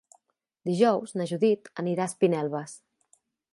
Dijous 0.69 1.13
na 1.21 1.27
Judit 1.33 1.71
anirà 1.83 2.09
a 2.09 2.13
Espinelves. 2.13 2.77